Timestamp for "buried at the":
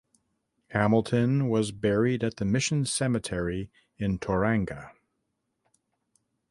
1.71-2.43